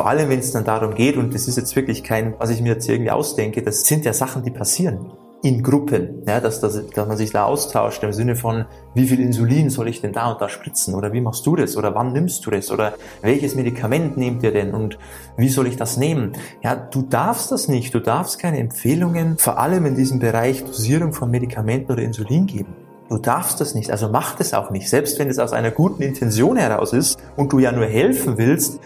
Vor 0.00 0.08
allem, 0.08 0.30
wenn 0.30 0.38
es 0.38 0.50
dann 0.50 0.64
darum 0.64 0.94
geht, 0.94 1.18
und 1.18 1.34
das 1.34 1.46
ist 1.46 1.58
jetzt 1.58 1.76
wirklich 1.76 2.02
kein, 2.02 2.32
was 2.38 2.48
ich 2.48 2.62
mir 2.62 2.70
jetzt 2.70 2.88
irgendwie 2.88 3.10
ausdenke, 3.10 3.60
das 3.60 3.84
sind 3.84 4.06
ja 4.06 4.14
Sachen, 4.14 4.42
die 4.42 4.50
passieren 4.50 5.12
in 5.42 5.62
Gruppen, 5.62 6.22
ja, 6.26 6.40
dass, 6.40 6.58
dass, 6.62 6.86
dass 6.86 7.06
man 7.06 7.18
sich 7.18 7.32
da 7.32 7.44
austauscht 7.44 8.02
im 8.02 8.14
Sinne 8.14 8.34
von, 8.34 8.64
wie 8.94 9.06
viel 9.06 9.20
Insulin 9.20 9.68
soll 9.68 9.88
ich 9.88 10.00
denn 10.00 10.14
da 10.14 10.32
und 10.32 10.40
da 10.40 10.48
spritzen 10.48 10.94
oder 10.94 11.12
wie 11.12 11.20
machst 11.20 11.44
du 11.44 11.54
das 11.54 11.76
oder 11.76 11.94
wann 11.94 12.14
nimmst 12.14 12.46
du 12.46 12.50
das 12.50 12.70
oder 12.70 12.94
welches 13.20 13.54
Medikament 13.54 14.16
nehmt 14.16 14.42
ihr 14.42 14.52
denn 14.52 14.72
und 14.72 14.96
wie 15.36 15.50
soll 15.50 15.66
ich 15.66 15.76
das 15.76 15.98
nehmen? 15.98 16.32
Ja, 16.62 16.76
du 16.76 17.02
darfst 17.02 17.52
das 17.52 17.68
nicht, 17.68 17.92
du 17.92 18.00
darfst 18.00 18.38
keine 18.38 18.56
Empfehlungen, 18.56 19.36
vor 19.36 19.58
allem 19.58 19.84
in 19.84 19.96
diesem 19.96 20.18
Bereich 20.18 20.64
Dosierung 20.64 21.12
von 21.12 21.30
Medikamenten 21.30 21.92
oder 21.92 22.00
Insulin 22.00 22.46
geben. 22.46 22.74
Du 23.10 23.18
darfst 23.18 23.60
das 23.60 23.74
nicht, 23.74 23.90
also 23.90 24.08
mach 24.08 24.36
das 24.36 24.54
auch 24.54 24.70
nicht, 24.70 24.88
selbst 24.88 25.18
wenn 25.18 25.28
es 25.28 25.38
aus 25.38 25.52
einer 25.52 25.72
guten 25.72 26.00
Intention 26.00 26.56
heraus 26.56 26.94
ist 26.94 27.18
und 27.36 27.52
du 27.52 27.58
ja 27.58 27.70
nur 27.70 27.84
helfen 27.84 28.38
willst, 28.38 28.80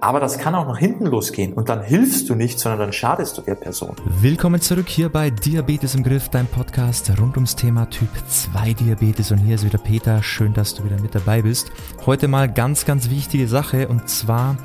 aber 0.00 0.20
das 0.20 0.38
kann 0.38 0.54
auch 0.54 0.66
nach 0.66 0.78
hinten 0.78 1.06
losgehen 1.06 1.52
und 1.52 1.68
dann 1.68 1.82
hilfst 1.82 2.28
du 2.28 2.34
nicht, 2.34 2.58
sondern 2.58 2.80
dann 2.80 2.92
schadest 2.92 3.36
du 3.36 3.42
der 3.42 3.54
Person. 3.54 3.96
Willkommen 4.20 4.60
zurück 4.60 4.88
hier 4.88 5.08
bei 5.08 5.30
Diabetes 5.30 5.94
im 5.94 6.04
Griff, 6.04 6.28
dein 6.28 6.46
Podcast 6.46 7.10
rund 7.18 7.36
ums 7.36 7.56
Thema 7.56 7.88
Typ 7.90 8.08
2 8.28 8.74
Diabetes. 8.74 9.32
Und 9.32 9.38
hier 9.38 9.56
ist 9.56 9.64
wieder 9.64 9.78
Peter. 9.78 10.22
Schön, 10.22 10.54
dass 10.54 10.74
du 10.74 10.84
wieder 10.84 11.00
mit 11.00 11.14
dabei 11.14 11.42
bist. 11.42 11.72
Heute 12.06 12.28
mal 12.28 12.52
ganz, 12.52 12.84
ganz 12.84 13.10
wichtige 13.10 13.48
Sache 13.48 13.88
und 13.88 14.08
zwar 14.08 14.56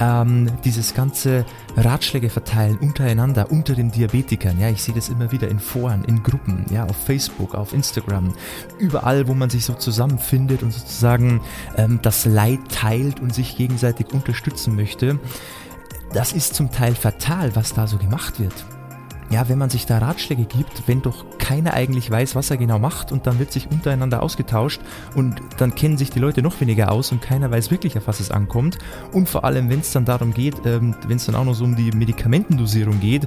ähm, 0.00 0.50
dieses 0.64 0.94
ganze 0.94 1.44
Ratschläge 1.76 2.30
verteilen 2.30 2.78
untereinander, 2.78 3.50
unter 3.50 3.74
den 3.74 3.90
Diabetikern. 3.90 4.58
Ja, 4.58 4.68
ich 4.68 4.82
sehe 4.82 4.94
das 4.94 5.08
immer 5.08 5.32
wieder 5.32 5.48
in 5.48 5.58
Foren, 5.58 6.04
in 6.04 6.22
Gruppen, 6.22 6.66
ja, 6.70 6.84
auf 6.84 6.96
Facebook, 6.96 7.54
auf 7.54 7.72
Instagram, 7.72 8.34
überall, 8.78 9.28
wo 9.28 9.34
man 9.34 9.50
sich 9.50 9.64
so 9.64 9.74
zusammenfindet 9.74 10.62
und 10.62 10.72
sozusagen 10.72 11.40
ähm, 11.76 12.00
das 12.02 12.24
Leid 12.24 12.60
teilt 12.70 13.20
und 13.20 13.34
sich 13.34 13.56
gegenseitig 13.56 14.12
unterstützen 14.12 14.76
möchte. 14.76 15.18
Das 16.12 16.32
ist 16.32 16.54
zum 16.54 16.70
Teil 16.70 16.94
fatal, 16.94 17.54
was 17.54 17.74
da 17.74 17.86
so 17.86 17.98
gemacht 17.98 18.40
wird 18.40 18.77
ja, 19.30 19.48
wenn 19.48 19.58
man 19.58 19.70
sich 19.70 19.84
da 19.84 19.98
Ratschläge 19.98 20.44
gibt, 20.44 20.84
wenn 20.86 21.02
doch 21.02 21.24
keiner 21.38 21.74
eigentlich 21.74 22.10
weiß, 22.10 22.34
was 22.34 22.50
er 22.50 22.56
genau 22.56 22.78
macht 22.78 23.12
und 23.12 23.26
dann 23.26 23.38
wird 23.38 23.52
sich 23.52 23.70
untereinander 23.70 24.22
ausgetauscht 24.22 24.80
und 25.14 25.40
dann 25.58 25.74
kennen 25.74 25.98
sich 25.98 26.10
die 26.10 26.18
Leute 26.18 26.42
noch 26.42 26.60
weniger 26.60 26.90
aus 26.90 27.12
und 27.12 27.20
keiner 27.20 27.50
weiß 27.50 27.70
wirklich, 27.70 27.96
auf 27.98 28.06
was 28.06 28.20
es 28.20 28.30
ankommt. 28.30 28.78
Und 29.12 29.28
vor 29.28 29.44
allem, 29.44 29.68
wenn 29.68 29.80
es 29.80 29.92
dann 29.92 30.04
darum 30.04 30.32
geht, 30.32 30.64
ähm, 30.64 30.94
wenn 31.06 31.16
es 31.16 31.26
dann 31.26 31.34
auch 31.34 31.44
noch 31.44 31.54
so 31.54 31.64
um 31.64 31.76
die 31.76 31.92
Medikamentendosierung 31.92 33.00
geht, 33.00 33.26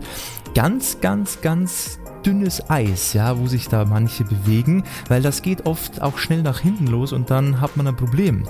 ganz, 0.56 1.00
ganz, 1.02 1.42
ganz 1.42 2.00
dünnes 2.26 2.70
Eis, 2.70 3.14
ja, 3.14 3.38
wo 3.38 3.48
sich 3.48 3.68
da 3.68 3.86
manche 3.86 4.24
bewegen, 4.24 4.84
weil 5.08 5.22
das 5.22 5.42
geht 5.42 5.66
oft 5.66 6.02
auch 6.02 6.18
schnell 6.18 6.42
nach 6.42 6.60
hinten 6.60 6.88
los 6.88 7.14
und 7.14 7.30
dann 7.30 7.62
hat 7.62 7.78
man 7.78 7.88
ein 7.88 7.96
Problem. 7.96 8.48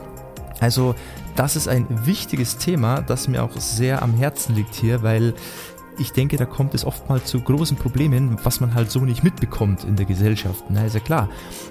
Also 0.60 0.96
das 1.36 1.56
ist 1.56 1.68
ein 1.68 1.88
wichtiges 2.06 2.58
Thema, 2.58 3.02
das 3.02 3.28
mir 3.28 3.44
auch 3.44 3.58
sehr 3.58 4.04
am 4.04 4.14
Herzen 4.14 4.56
liegt 4.56 4.76
hier, 4.76 5.02
weil 5.02 5.34
ich 6.02 6.12
denke, 6.12 6.36
da 6.38 6.46
kommt 6.46 6.74
es 6.74 6.84
oftmals 6.84 7.26
zu 7.26 7.40
großen 7.40 7.78
Problemen, 7.78 8.38
was 8.44 8.60
man 8.60 8.74
halt 8.74 8.92
so 8.92 9.00
nicht 9.02 9.24
mitbekommt 9.24 9.84
in 9.84 9.96
der 9.96 10.06
Gesellschaft. 10.06 10.64
Na, 10.70 10.84
ist 10.84 10.96
ja 10.96 11.00
klar. 11.00 11.30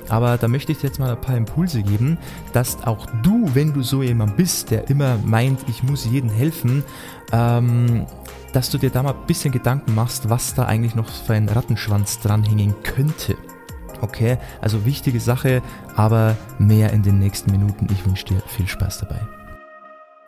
Aber 0.08 0.38
da 0.38 0.48
möchte 0.48 0.72
ich 0.72 0.78
dir 0.78 0.86
jetzt 0.86 0.98
mal 0.98 1.10
ein 1.10 1.20
paar 1.20 1.36
Impulse 1.36 1.82
geben, 1.82 2.16
dass 2.52 2.82
auch 2.84 3.06
du, 3.22 3.50
wenn 3.54 3.72
du 3.74 3.82
so 3.82 4.02
jemand 4.02 4.36
bist, 4.36 4.70
der 4.70 4.88
immer 4.88 5.18
meint, 5.24 5.60
ich 5.68 5.82
muss 5.82 6.06
jedem 6.06 6.30
helfen, 6.30 6.84
ähm, 7.32 8.06
dass 8.52 8.70
du 8.70 8.78
dir 8.78 8.90
da 8.90 9.02
mal 9.02 9.12
ein 9.12 9.26
bisschen 9.26 9.52
Gedanken 9.52 9.94
machst, 9.94 10.30
was 10.30 10.54
da 10.54 10.64
eigentlich 10.64 10.94
noch 10.94 11.08
für 11.08 11.34
ein 11.34 11.48
Rattenschwanz 11.48 12.20
dranhängen 12.20 12.74
könnte. 12.82 13.36
Okay, 14.00 14.38
also 14.60 14.86
wichtige 14.86 15.20
Sache, 15.20 15.62
aber 15.94 16.36
mehr 16.58 16.92
in 16.92 17.02
den 17.02 17.18
nächsten 17.18 17.50
Minuten. 17.50 17.88
Ich 17.92 18.06
wünsche 18.06 18.24
dir 18.24 18.40
viel 18.46 18.66
Spaß 18.66 19.00
dabei. 19.00 19.39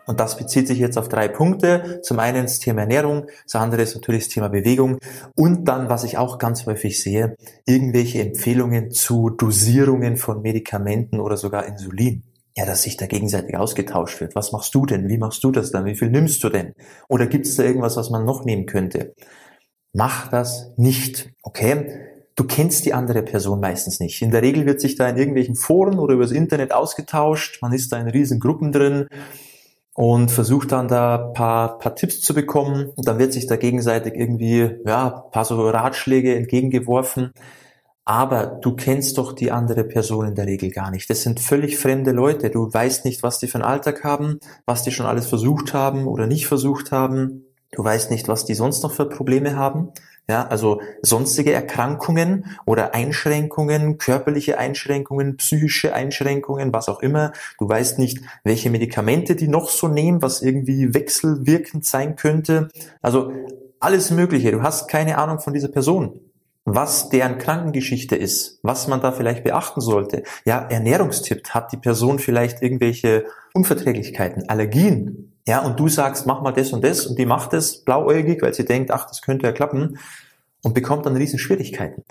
Und 0.05 0.19
das 0.19 0.37
bezieht 0.37 0.67
sich 0.67 0.79
jetzt 0.79 0.97
auf 0.97 1.07
drei 1.07 1.27
Punkte. 1.27 2.01
Zum 2.03 2.19
einen 2.19 2.43
das 2.43 2.59
Thema 2.59 2.81
Ernährung, 2.81 3.27
das 3.45 3.55
andere 3.55 3.81
ist 3.81 3.95
natürlich 3.95 4.25
das 4.25 4.33
Thema 4.33 4.49
Bewegung 4.49 4.97
und 5.35 5.65
dann, 5.65 5.89
was 5.89 6.03
ich 6.03 6.17
auch 6.17 6.37
ganz 6.37 6.65
häufig 6.65 7.01
sehe, 7.01 7.35
irgendwelche 7.65 8.21
Empfehlungen 8.21 8.91
zu 8.91 9.29
Dosierungen 9.29 10.17
von 10.17 10.41
Medikamenten 10.41 11.19
oder 11.19 11.37
sogar 11.37 11.65
Insulin. 11.65 12.23
Ja, 12.55 12.67
dass 12.67 12.83
sich 12.83 12.97
da 12.97 13.07
gegenseitig 13.07 13.57
ausgetauscht 13.57 14.21
wird. 14.21 14.35
Was 14.35 14.51
machst 14.51 14.75
du 14.75 14.85
denn? 14.85 15.09
Wie 15.09 15.17
machst 15.17 15.43
du 15.43 15.49
das 15.51 15.71
dann? 15.71 15.85
Wie 15.85 15.95
viel 15.95 16.11
nimmst 16.11 16.43
du 16.43 16.49
denn? 16.49 16.73
Oder 17.09 17.25
gibt 17.25 17.47
es 17.47 17.55
da 17.55 17.63
irgendwas, 17.63 17.97
was 17.97 18.11
man 18.11 18.25
noch 18.25 18.45
nehmen 18.45 18.67
könnte? 18.67 19.15
Mach 19.91 20.27
das 20.27 20.71
nicht, 20.77 21.31
okay? 21.41 22.11
Du 22.35 22.45
kennst 22.45 22.85
die 22.85 22.93
andere 22.93 23.23
Person 23.23 23.59
meistens 23.59 23.99
nicht. 23.99 24.21
In 24.21 24.31
der 24.31 24.43
Regel 24.43 24.65
wird 24.65 24.81
sich 24.81 24.95
da 24.95 25.07
in 25.07 25.17
irgendwelchen 25.17 25.55
Foren 25.55 25.97
oder 25.97 26.13
übers 26.13 26.31
Internet 26.31 26.73
ausgetauscht. 26.73 27.59
Man 27.61 27.73
ist 27.73 27.91
da 27.91 27.99
in 27.99 28.07
riesen 28.07 28.39
Gruppen 28.39 28.71
drin 28.71 29.07
und 29.95 30.31
versucht 30.31 30.71
dann 30.71 30.87
da 30.87 31.17
paar, 31.17 31.77
paar 31.77 31.95
Tipps 31.95 32.21
zu 32.21 32.33
bekommen. 32.33 32.91
Und 32.95 33.07
dann 33.07 33.19
wird 33.19 33.33
sich 33.33 33.47
da 33.47 33.55
gegenseitig 33.55 34.15
irgendwie, 34.15 34.77
ja, 34.85 35.09
paar 35.31 35.45
so 35.45 35.69
Ratschläge 35.69 36.35
entgegengeworfen. 36.35 37.31
Aber 38.05 38.47
du 38.47 38.75
kennst 38.75 39.17
doch 39.17 39.31
die 39.33 39.51
andere 39.51 39.85
Person 39.85 40.27
in 40.27 40.35
der 40.35 40.47
Regel 40.47 40.71
gar 40.71 40.91
nicht. 40.91 41.09
Das 41.09 41.21
sind 41.21 41.39
völlig 41.39 41.77
fremde 41.77 42.11
Leute. 42.11 42.49
Du 42.49 42.73
weißt 42.73 43.05
nicht, 43.05 43.23
was 43.23 43.39
die 43.39 43.47
für 43.47 43.55
einen 43.55 43.63
Alltag 43.63 44.03
haben, 44.03 44.39
was 44.65 44.83
die 44.83 44.91
schon 44.91 45.05
alles 45.05 45.27
versucht 45.27 45.73
haben 45.73 46.07
oder 46.07 46.27
nicht 46.27 46.47
versucht 46.47 46.91
haben. 46.91 47.45
Du 47.71 47.83
weißt 47.83 48.11
nicht, 48.11 48.27
was 48.27 48.45
die 48.45 48.55
sonst 48.55 48.83
noch 48.83 48.91
für 48.91 49.07
Probleme 49.07 49.55
haben. 49.55 49.91
Ja, 50.29 50.47
also 50.47 50.81
sonstige 51.01 51.51
Erkrankungen 51.51 52.45
oder 52.65 52.95
Einschränkungen, 52.95 53.97
körperliche 53.97 54.57
Einschränkungen, 54.57 55.35
psychische 55.35 55.93
Einschränkungen, 55.93 56.73
was 56.73 56.87
auch 56.87 57.01
immer. 57.01 57.33
Du 57.59 57.67
weißt 57.67 57.99
nicht, 57.99 58.19
welche 58.45 58.69
Medikamente 58.69 59.35
die 59.35 59.49
noch 59.49 59.69
so 59.69 59.89
nehmen, 59.89 60.21
was 60.21 60.41
irgendwie 60.41 60.93
wechselwirkend 60.93 61.85
sein 61.85 62.15
könnte. 62.15 62.69
Also 63.01 63.33
alles 63.81 64.11
Mögliche. 64.11 64.51
Du 64.51 64.61
hast 64.61 64.87
keine 64.87 65.17
Ahnung 65.17 65.39
von 65.39 65.53
dieser 65.53 65.67
Person 65.67 66.19
was 66.65 67.09
deren 67.09 67.37
Krankengeschichte 67.37 68.15
ist, 68.15 68.59
was 68.63 68.87
man 68.87 69.01
da 69.01 69.11
vielleicht 69.11 69.43
beachten 69.43 69.81
sollte. 69.81 70.23
Ja, 70.45 70.59
Ernährungstipp, 70.59 71.49
hat 71.49 71.71
die 71.71 71.77
Person 71.77 72.19
vielleicht 72.19 72.61
irgendwelche 72.61 73.25
Unverträglichkeiten, 73.53 74.47
Allergien, 74.47 75.32
ja, 75.47 75.59
und 75.59 75.79
du 75.79 75.89
sagst, 75.89 76.25
mach 76.25 76.41
mal 76.41 76.53
das 76.53 76.71
und 76.71 76.83
das 76.83 77.05
und 77.05 77.19
die 77.19 77.25
macht 77.25 77.53
es 77.53 77.83
blauäugig, 77.83 78.41
weil 78.41 78.53
sie 78.53 78.65
denkt, 78.65 78.91
ach, 78.91 79.07
das 79.07 79.21
könnte 79.21 79.45
ja 79.45 79.51
klappen 79.51 79.97
und 80.63 80.73
bekommt 80.73 81.05
dann 81.05 81.17
riesen 81.17 81.39
Schwierigkeiten. 81.39 82.03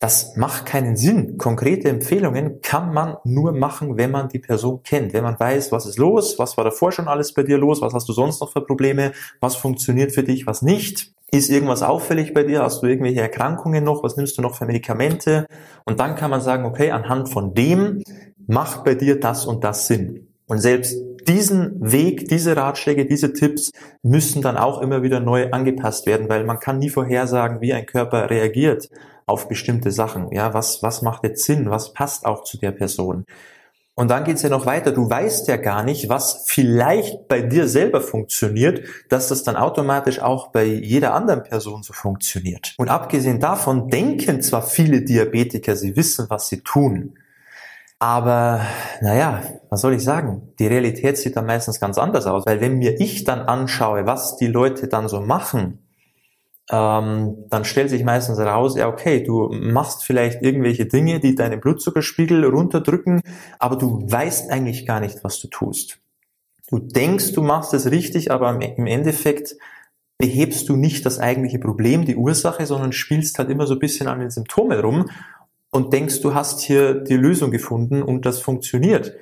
Das 0.00 0.36
macht 0.36 0.64
keinen 0.64 0.96
Sinn. 0.96 1.38
Konkrete 1.38 1.88
Empfehlungen 1.88 2.60
kann 2.62 2.94
man 2.94 3.16
nur 3.24 3.50
machen, 3.50 3.96
wenn 3.96 4.12
man 4.12 4.28
die 4.28 4.38
Person 4.38 4.84
kennt, 4.84 5.12
wenn 5.12 5.24
man 5.24 5.40
weiß, 5.40 5.72
was 5.72 5.86
ist 5.86 5.98
los, 5.98 6.38
was 6.38 6.56
war 6.56 6.62
davor 6.62 6.92
schon 6.92 7.08
alles 7.08 7.34
bei 7.34 7.42
dir 7.42 7.58
los, 7.58 7.80
was 7.80 7.94
hast 7.94 8.08
du 8.08 8.12
sonst 8.12 8.40
noch 8.40 8.52
für 8.52 8.60
Probleme, 8.60 9.10
was 9.40 9.56
funktioniert 9.56 10.12
für 10.12 10.22
dich, 10.22 10.46
was 10.46 10.62
nicht. 10.62 11.12
Ist 11.30 11.50
irgendwas 11.50 11.82
auffällig 11.82 12.32
bei 12.32 12.44
dir? 12.44 12.62
Hast 12.62 12.82
du 12.82 12.86
irgendwelche 12.86 13.20
Erkrankungen 13.20 13.84
noch? 13.84 14.02
Was 14.02 14.16
nimmst 14.16 14.38
du 14.38 14.42
noch 14.42 14.54
für 14.54 14.64
Medikamente? 14.64 15.46
Und 15.84 16.00
dann 16.00 16.14
kann 16.14 16.30
man 16.30 16.40
sagen, 16.40 16.64
okay, 16.64 16.90
anhand 16.90 17.28
von 17.28 17.52
dem 17.52 18.02
macht 18.46 18.84
bei 18.84 18.94
dir 18.94 19.20
das 19.20 19.44
und 19.44 19.62
das 19.62 19.88
Sinn. 19.88 20.28
Und 20.46 20.58
selbst 20.58 20.96
diesen 21.26 21.76
Weg, 21.80 22.28
diese 22.28 22.56
Ratschläge, 22.56 23.06
diese 23.06 23.32
Tipps 23.32 23.72
müssen 24.02 24.42
dann 24.42 24.56
auch 24.56 24.80
immer 24.80 25.02
wieder 25.02 25.20
neu 25.20 25.50
angepasst 25.50 26.06
werden, 26.06 26.28
weil 26.28 26.44
man 26.44 26.60
kann 26.60 26.78
nie 26.78 26.90
vorhersagen, 26.90 27.60
wie 27.60 27.72
ein 27.72 27.86
Körper 27.86 28.30
reagiert 28.30 28.88
auf 29.26 29.48
bestimmte 29.48 29.90
Sachen. 29.90 30.32
Ja, 30.32 30.54
was, 30.54 30.82
was 30.82 31.02
macht 31.02 31.24
jetzt 31.24 31.44
Sinn? 31.44 31.70
Was 31.70 31.92
passt 31.92 32.24
auch 32.24 32.44
zu 32.44 32.58
der 32.58 32.72
Person? 32.72 33.24
Und 33.98 34.12
dann 34.12 34.22
geht's 34.22 34.42
ja 34.42 34.48
noch 34.48 34.64
weiter. 34.64 34.92
Du 34.92 35.10
weißt 35.10 35.48
ja 35.48 35.56
gar 35.56 35.82
nicht, 35.82 36.08
was 36.08 36.44
vielleicht 36.46 37.26
bei 37.26 37.40
dir 37.40 37.66
selber 37.66 38.00
funktioniert, 38.00 38.82
dass 39.08 39.26
das 39.26 39.42
dann 39.42 39.56
automatisch 39.56 40.20
auch 40.20 40.52
bei 40.52 40.64
jeder 40.64 41.14
anderen 41.14 41.42
Person 41.42 41.82
so 41.82 41.92
funktioniert. 41.92 42.74
Und 42.78 42.90
abgesehen 42.90 43.40
davon 43.40 43.88
denken 43.88 44.40
zwar 44.40 44.62
viele 44.62 45.02
Diabetiker, 45.02 45.74
sie 45.74 45.96
wissen, 45.96 46.26
was 46.28 46.46
sie 46.46 46.60
tun. 46.60 47.18
Aber 48.00 48.64
naja, 49.00 49.42
was 49.70 49.80
soll 49.80 49.94
ich 49.94 50.04
sagen? 50.04 50.52
Die 50.58 50.68
Realität 50.68 51.18
sieht 51.18 51.36
dann 51.36 51.46
meistens 51.46 51.80
ganz 51.80 51.98
anders 51.98 52.26
aus, 52.26 52.46
weil 52.46 52.60
wenn 52.60 52.78
mir 52.78 53.00
ich 53.00 53.24
dann 53.24 53.40
anschaue, 53.40 54.06
was 54.06 54.36
die 54.36 54.46
Leute 54.46 54.86
dann 54.86 55.08
so 55.08 55.20
machen, 55.20 55.84
ähm, 56.70 57.46
dann 57.48 57.64
stellt 57.64 57.90
sich 57.90 58.04
meistens 58.04 58.38
heraus, 58.38 58.76
ja 58.76 58.88
okay, 58.88 59.24
du 59.24 59.48
machst 59.50 60.04
vielleicht 60.04 60.42
irgendwelche 60.42 60.86
Dinge, 60.86 61.18
die 61.18 61.34
deinen 61.34 61.60
Blutzuckerspiegel 61.60 62.44
runterdrücken, 62.44 63.20
aber 63.58 63.76
du 63.76 64.00
weißt 64.08 64.50
eigentlich 64.50 64.86
gar 64.86 65.00
nicht, 65.00 65.24
was 65.24 65.40
du 65.40 65.48
tust. 65.48 65.98
Du 66.68 66.78
denkst, 66.78 67.32
du 67.32 67.42
machst 67.42 67.72
es 67.74 67.90
richtig, 67.90 68.30
aber 68.30 68.60
im 68.60 68.86
Endeffekt 68.86 69.56
behebst 70.18 70.68
du 70.68 70.76
nicht 70.76 71.06
das 71.06 71.18
eigentliche 71.18 71.58
Problem, 71.58 72.04
die 72.04 72.16
Ursache, 72.16 72.66
sondern 72.66 72.92
spielst 72.92 73.38
halt 73.38 73.48
immer 73.48 73.66
so 73.66 73.74
ein 73.74 73.80
bisschen 73.80 74.08
an 74.08 74.20
den 74.20 74.30
Symptomen 74.30 74.78
rum 74.78 75.08
und 75.70 75.92
denkst, 75.92 76.20
du 76.20 76.34
hast 76.34 76.60
hier 76.60 76.94
die 76.94 77.16
Lösung 77.16 77.50
gefunden 77.50 78.02
und 78.02 78.26
das 78.26 78.40
funktioniert. 78.40 79.14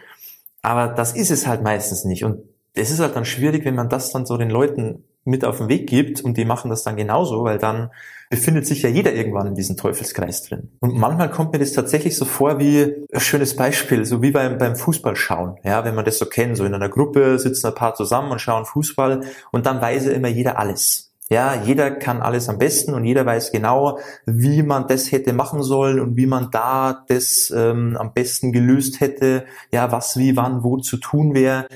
Aber 0.63 0.89
das 0.89 1.13
ist 1.15 1.31
es 1.31 1.47
halt 1.47 1.63
meistens 1.63 2.05
nicht. 2.05 2.25
Und 2.25 2.41
es 2.75 2.91
ist 2.91 3.01
halt 3.01 3.17
dann 3.17 3.25
schwierig, 3.25 3.65
wenn 3.65 3.75
man 3.75 3.89
das 3.89 4.11
dann 4.13 4.27
so 4.27 4.37
den 4.37 4.51
Leuten 4.51 5.05
mit 5.25 5.45
auf 5.45 5.59
den 5.59 5.69
Weg 5.69 5.89
gibt 5.89 6.21
und 6.21 6.37
die 6.37 6.45
machen 6.45 6.71
das 6.71 6.85
dann 6.85 6.97
genauso, 6.97 7.43
weil 7.43 7.59
dann 7.59 7.91
befindet 8.31 8.67
sich 8.67 8.83
ja 8.83 8.89
jeder 8.89 9.13
irgendwann 9.13 9.49
in 9.49 9.55
diesem 9.55 9.77
Teufelskreis 9.77 10.43
drin. 10.43 10.71
Und 10.81 10.97
manchmal 10.97 11.31
kommt 11.31 11.53
mir 11.53 11.59
das 11.59 11.73
tatsächlich 11.73 12.17
so 12.17 12.25
vor 12.25 12.59
wie 12.59 13.07
ein 13.13 13.21
schönes 13.21 13.57
Beispiel, 13.57 14.05
so 14.05 14.23
wie 14.23 14.31
beim, 14.31 14.59
beim 14.59 14.77
Fußballschauen. 14.77 15.57
Ja, 15.65 15.85
wenn 15.85 15.95
man 15.95 16.05
das 16.05 16.19
so 16.19 16.27
kennt, 16.27 16.57
so 16.57 16.65
in 16.65 16.75
einer 16.75 16.89
Gruppe 16.89 17.39
sitzen 17.39 17.67
ein 17.69 17.75
paar 17.75 17.95
zusammen 17.95 18.31
und 18.31 18.41
schauen 18.41 18.65
Fußball 18.65 19.23
und 19.53 19.67
dann 19.67 19.81
weiß 19.81 20.07
ja 20.07 20.13
immer 20.13 20.29
jeder 20.29 20.59
alles. 20.59 21.06
Ja, 21.29 21.61
jeder 21.61 21.91
kann 21.91 22.23
alles 22.23 22.49
am 22.49 22.59
besten 22.59 22.95
und 22.95 23.05
jeder 23.05 23.27
weiß 23.27 23.51
genau, 23.51 23.99
wie 24.27 24.63
man 24.63 24.87
das 24.87 25.11
hätte 25.11 25.33
machen 25.33 25.63
sollen 25.63 25.99
und 25.99 26.17
wie 26.17 26.27
man 26.27 26.51
da 26.53 27.05
das 27.09 27.53
ähm, 27.55 27.97
am 27.99 28.13
besten 28.13 28.53
gelöst 28.53 29.01
hätte, 29.01 29.45
ja, 29.73 29.91
was 29.91 30.17
wie 30.17 30.37
wann 30.37 30.63
wo 30.63 30.77
zu 30.77 30.99
tun 30.99 31.35
wäre. 31.35 31.67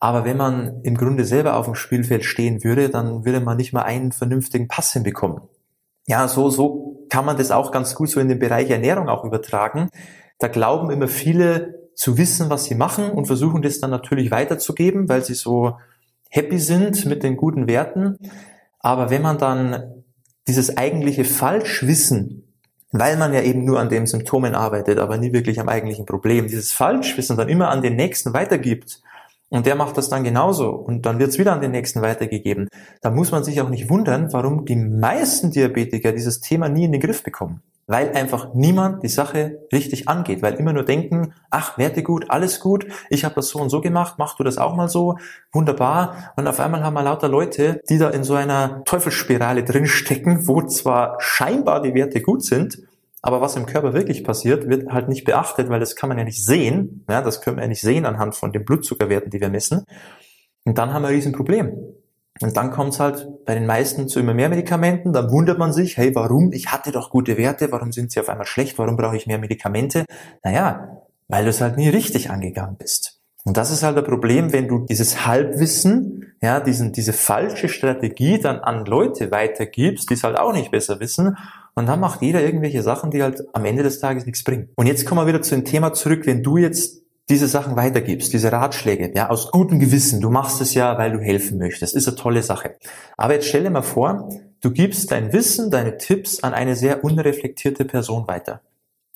Aber 0.00 0.24
wenn 0.24 0.38
man 0.38 0.80
im 0.82 0.96
Grunde 0.96 1.24
selber 1.24 1.56
auf 1.56 1.66
dem 1.66 1.74
Spielfeld 1.74 2.24
stehen 2.24 2.64
würde, 2.64 2.88
dann 2.88 3.26
würde 3.26 3.40
man 3.40 3.58
nicht 3.58 3.74
mal 3.74 3.82
einen 3.82 4.12
vernünftigen 4.12 4.68
Pass 4.68 4.92
hinbekommen. 4.92 5.42
Ja, 6.06 6.26
so, 6.28 6.48
so 6.48 7.06
kann 7.10 7.26
man 7.26 7.36
das 7.36 7.50
auch 7.50 7.72
ganz 7.72 7.94
gut 7.94 8.08
so 8.08 8.20
in 8.20 8.28
den 8.28 8.38
Bereich 8.38 8.70
Ernährung 8.70 9.08
auch 9.08 9.24
übertragen. 9.24 9.88
Da 10.38 10.48
glauben 10.48 10.90
immer 10.90 11.08
viele 11.08 11.88
zu 11.94 12.18
wissen, 12.18 12.50
was 12.50 12.64
sie 12.64 12.74
machen 12.74 13.10
und 13.10 13.26
versuchen 13.26 13.62
das 13.62 13.80
dann 13.80 13.90
natürlich 13.90 14.30
weiterzugeben, 14.30 15.08
weil 15.08 15.24
sie 15.24 15.34
so 15.34 15.78
happy 16.28 16.58
sind 16.58 17.06
mit 17.06 17.22
den 17.22 17.36
guten 17.36 17.68
Werten. 17.68 18.18
Aber 18.84 19.08
wenn 19.08 19.22
man 19.22 19.38
dann 19.38 20.04
dieses 20.46 20.76
eigentliche 20.76 21.24
Falschwissen, 21.24 22.52
weil 22.92 23.16
man 23.16 23.32
ja 23.32 23.40
eben 23.40 23.64
nur 23.64 23.80
an 23.80 23.88
den 23.88 24.04
Symptomen 24.06 24.54
arbeitet, 24.54 24.98
aber 24.98 25.16
nie 25.16 25.32
wirklich 25.32 25.58
am 25.58 25.70
eigentlichen 25.70 26.04
Problem, 26.04 26.48
dieses 26.48 26.70
Falschwissen 26.70 27.38
dann 27.38 27.48
immer 27.48 27.70
an 27.70 27.80
den 27.80 27.96
Nächsten 27.96 28.34
weitergibt, 28.34 29.00
und 29.48 29.64
der 29.64 29.74
macht 29.74 29.96
das 29.96 30.10
dann 30.10 30.22
genauso 30.22 30.70
und 30.70 31.06
dann 31.06 31.18
wird 31.18 31.30
es 31.30 31.38
wieder 31.38 31.52
an 31.52 31.60
den 31.60 31.70
nächsten 31.70 32.02
weitergegeben. 32.02 32.68
Da 33.00 33.10
muss 33.10 33.30
man 33.30 33.44
sich 33.44 33.60
auch 33.60 33.68
nicht 33.68 33.88
wundern, 33.88 34.32
warum 34.32 34.64
die 34.64 34.74
meisten 34.74 35.50
Diabetiker 35.50 36.12
dieses 36.12 36.40
Thema 36.40 36.68
nie 36.68 36.84
in 36.84 36.92
den 36.92 37.00
Griff 37.00 37.22
bekommen. 37.22 37.62
Weil 37.86 38.12
einfach 38.12 38.54
niemand 38.54 39.02
die 39.02 39.08
Sache 39.08 39.58
richtig 39.72 40.08
angeht, 40.08 40.40
weil 40.42 40.54
immer 40.54 40.72
nur 40.72 40.84
denken, 40.84 41.34
ach, 41.50 41.76
Werte 41.76 42.02
gut, 42.02 42.30
alles 42.30 42.60
gut, 42.60 42.86
ich 43.10 43.24
habe 43.24 43.34
das 43.34 43.48
so 43.48 43.58
und 43.58 43.68
so 43.68 43.80
gemacht, 43.80 44.14
mach 44.18 44.36
du 44.36 44.42
das 44.42 44.56
auch 44.56 44.74
mal 44.74 44.88
so, 44.88 45.18
wunderbar. 45.52 46.32
Und 46.36 46.46
auf 46.46 46.60
einmal 46.60 46.82
haben 46.82 46.94
wir 46.94 47.02
lauter 47.02 47.28
Leute, 47.28 47.82
die 47.88 47.98
da 47.98 48.08
in 48.08 48.24
so 48.24 48.34
einer 48.34 48.84
Teufelsspirale 48.84 49.64
drinstecken, 49.64 50.48
wo 50.48 50.62
zwar 50.62 51.16
scheinbar 51.20 51.82
die 51.82 51.94
Werte 51.94 52.22
gut 52.22 52.42
sind, 52.44 52.78
aber 53.24 53.40
was 53.40 53.56
im 53.56 53.64
Körper 53.64 53.94
wirklich 53.94 54.22
passiert, 54.22 54.68
wird 54.68 54.90
halt 54.90 55.08
nicht 55.08 55.24
beachtet, 55.24 55.70
weil 55.70 55.80
das 55.80 55.96
kann 55.96 56.10
man 56.10 56.18
ja 56.18 56.24
nicht 56.24 56.44
sehen. 56.44 57.06
Ja, 57.08 57.22
das 57.22 57.40
können 57.40 57.56
wir 57.56 57.62
ja 57.62 57.68
nicht 57.68 57.80
sehen 57.80 58.04
anhand 58.04 58.34
von 58.34 58.52
den 58.52 58.66
Blutzuckerwerten, 58.66 59.30
die 59.30 59.40
wir 59.40 59.48
messen. 59.48 59.84
Und 60.66 60.76
dann 60.76 60.92
haben 60.92 61.02
wir 61.02 61.08
ein 61.08 61.14
Riesenproblem. 61.14 61.72
Und 62.40 62.56
dann 62.56 62.70
kommt 62.70 62.94
es 62.94 63.00
halt 63.00 63.44
bei 63.44 63.54
den 63.54 63.66
meisten 63.66 64.08
zu 64.08 64.18
immer 64.18 64.34
mehr 64.34 64.48
Medikamenten. 64.48 65.12
Dann 65.12 65.30
wundert 65.30 65.58
man 65.58 65.72
sich, 65.72 65.96
hey, 65.96 66.14
warum? 66.14 66.52
Ich 66.52 66.72
hatte 66.72 66.90
doch 66.90 67.10
gute 67.10 67.36
Werte. 67.36 67.70
Warum 67.70 67.92
sind 67.92 68.10
sie 68.10 68.20
auf 68.20 68.28
einmal 68.28 68.46
schlecht? 68.46 68.78
Warum 68.78 68.96
brauche 68.96 69.16
ich 69.16 69.26
mehr 69.26 69.38
Medikamente? 69.38 70.04
Naja, 70.42 71.02
weil 71.28 71.44
du 71.44 71.50
es 71.50 71.60
halt 71.60 71.76
nie 71.76 71.88
richtig 71.88 72.30
angegangen 72.30 72.76
bist. 72.76 73.20
Und 73.44 73.56
das 73.56 73.70
ist 73.70 73.82
halt 73.82 73.96
das 73.96 74.04
Problem, 74.04 74.52
wenn 74.52 74.68
du 74.68 74.86
dieses 74.86 75.26
Halbwissen, 75.26 76.34
ja, 76.42 76.60
diesen, 76.60 76.92
diese 76.92 77.12
falsche 77.12 77.68
Strategie 77.68 78.38
dann 78.38 78.58
an 78.58 78.86
Leute 78.86 79.30
weitergibst, 79.30 80.08
die 80.08 80.14
es 80.14 80.24
halt 80.24 80.38
auch 80.38 80.54
nicht 80.54 80.70
besser 80.70 80.98
wissen 80.98 81.36
und 81.74 81.86
dann 81.86 82.00
macht 82.00 82.22
jeder 82.22 82.42
irgendwelche 82.42 82.82
Sachen, 82.82 83.10
die 83.10 83.22
halt 83.22 83.44
am 83.52 83.64
Ende 83.64 83.82
des 83.82 83.98
Tages 83.98 84.24
nichts 84.24 84.44
bringen. 84.44 84.70
Und 84.76 84.86
jetzt 84.86 85.06
kommen 85.06 85.20
wir 85.20 85.26
wieder 85.26 85.42
zu 85.42 85.54
dem 85.54 85.64
Thema 85.64 85.92
zurück, 85.92 86.26
wenn 86.26 86.42
du 86.42 86.56
jetzt 86.56 87.02
diese 87.28 87.48
Sachen 87.48 87.76
weitergibst, 87.76 88.32
diese 88.32 88.52
Ratschläge, 88.52 89.12
ja, 89.14 89.30
aus 89.30 89.50
gutem 89.50 89.80
Gewissen. 89.80 90.20
Du 90.20 90.30
machst 90.30 90.60
es 90.60 90.74
ja, 90.74 90.98
weil 90.98 91.12
du 91.12 91.20
helfen 91.20 91.58
möchtest. 91.58 91.94
Ist 91.94 92.06
eine 92.06 92.16
tolle 92.16 92.42
Sache. 92.42 92.76
Aber 93.16 93.34
jetzt 93.34 93.46
stell 93.46 93.62
dir 93.62 93.70
mal 93.70 93.82
vor, 93.82 94.28
du 94.60 94.70
gibst 94.70 95.10
dein 95.10 95.32
Wissen, 95.32 95.70
deine 95.70 95.96
Tipps 95.96 96.42
an 96.42 96.52
eine 96.52 96.76
sehr 96.76 97.02
unreflektierte 97.02 97.84
Person 97.84 98.28
weiter 98.28 98.60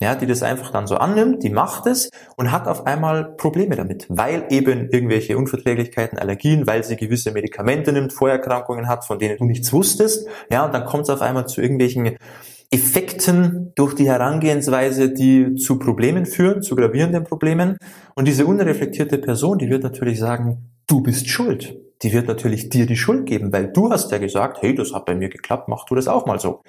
ja, 0.00 0.14
die 0.14 0.26
das 0.26 0.42
einfach 0.42 0.70
dann 0.70 0.86
so 0.86 0.96
annimmt, 0.96 1.42
die 1.42 1.50
macht 1.50 1.86
es 1.86 2.10
und 2.36 2.52
hat 2.52 2.68
auf 2.68 2.86
einmal 2.86 3.34
Probleme 3.36 3.74
damit, 3.74 4.06
weil 4.08 4.44
eben 4.50 4.90
irgendwelche 4.90 5.36
Unverträglichkeiten, 5.36 6.18
Allergien, 6.18 6.66
weil 6.68 6.84
sie 6.84 6.96
gewisse 6.96 7.32
Medikamente 7.32 7.92
nimmt, 7.92 8.12
Vorerkrankungen 8.12 8.86
hat, 8.86 9.04
von 9.04 9.18
denen 9.18 9.38
du 9.38 9.44
nichts 9.44 9.72
wusstest, 9.72 10.28
ja, 10.50 10.64
und 10.64 10.72
dann 10.72 10.84
kommt 10.84 11.04
es 11.04 11.10
auf 11.10 11.20
einmal 11.20 11.48
zu 11.48 11.60
irgendwelchen 11.60 12.16
Effekten 12.70 13.72
durch 13.76 13.94
die 13.94 14.08
Herangehensweise, 14.08 15.10
die 15.10 15.54
zu 15.54 15.78
Problemen 15.78 16.26
führen, 16.26 16.62
zu 16.62 16.76
gravierenden 16.76 17.24
Problemen. 17.24 17.78
Und 18.14 18.28
diese 18.28 18.44
unreflektierte 18.44 19.18
Person, 19.18 19.58
die 19.58 19.70
wird 19.70 19.82
natürlich 19.82 20.18
sagen, 20.18 20.70
du 20.86 21.02
bist 21.02 21.28
schuld. 21.28 21.76
Die 22.02 22.12
wird 22.12 22.28
natürlich 22.28 22.68
dir 22.68 22.86
die 22.86 22.96
Schuld 22.96 23.26
geben, 23.26 23.52
weil 23.52 23.72
du 23.72 23.90
hast 23.90 24.12
ja 24.12 24.18
gesagt, 24.18 24.58
hey, 24.60 24.74
das 24.74 24.92
hat 24.92 25.06
bei 25.06 25.14
mir 25.14 25.30
geklappt, 25.30 25.68
mach 25.68 25.84
du 25.86 25.94
das 25.94 26.08
auch 26.08 26.26
mal 26.26 26.38
so. 26.38 26.62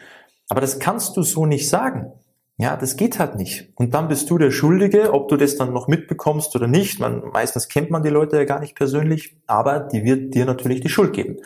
Aber 0.47 0.61
das 0.61 0.79
kannst 0.79 1.17
du 1.17 1.21
so 1.21 1.45
nicht 1.45 1.69
sagen. 1.69 2.11
Ja, 2.57 2.75
das 2.75 2.97
geht 2.97 3.19
halt 3.19 3.35
nicht. 3.35 3.71
Und 3.75 3.93
dann 3.93 4.07
bist 4.07 4.29
du 4.29 4.37
der 4.37 4.51
Schuldige, 4.51 5.13
ob 5.13 5.29
du 5.29 5.37
das 5.37 5.55
dann 5.55 5.71
noch 5.71 5.87
mitbekommst 5.87 6.55
oder 6.55 6.67
nicht. 6.67 6.99
Man, 6.99 7.23
meistens 7.31 7.69
kennt 7.69 7.89
man 7.89 8.03
die 8.03 8.09
Leute 8.09 8.37
ja 8.37 8.45
gar 8.45 8.59
nicht 8.59 8.75
persönlich, 8.75 9.37
aber 9.47 9.79
die 9.79 10.03
wird 10.03 10.33
dir 10.33 10.45
natürlich 10.45 10.81
die 10.81 10.89
Schuld 10.89 11.13
geben. 11.13 11.37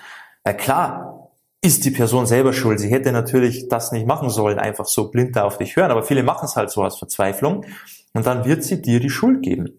Ja, 0.45 0.53
klar 0.53 1.22
ist 1.63 1.86
die 1.86 1.92
Person 1.92 2.25
selber 2.25 2.51
schuld. 2.51 2.80
Sie 2.80 2.92
hätte 2.92 3.12
natürlich 3.12 3.69
das 3.69 3.94
nicht 3.94 4.06
machen 4.06 4.30
sollen, 4.30 4.60
einfach 4.60 4.86
so 4.86 5.10
blind 5.10 5.36
da 5.36 5.45
auf 5.45 5.57
dich 5.57 5.75
hören. 5.75 5.92
Aber 5.92 6.04
viele 6.04 6.21
machen 6.21 6.45
es 6.45 6.57
halt 6.57 6.69
so 6.69 6.83
aus 6.83 7.00
Verzweiflung. 7.00 7.65
Und 8.13 8.25
dann 8.25 8.45
wird 8.45 8.63
sie 8.63 8.81
dir 8.81 9.00
die 9.00 9.10
Schuld 9.10 9.42
geben. 9.42 9.69